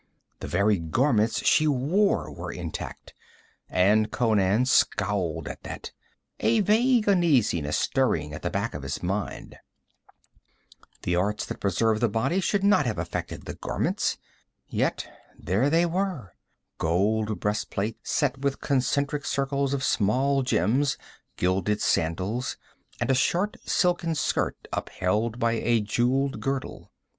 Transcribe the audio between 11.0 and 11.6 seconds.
The arts that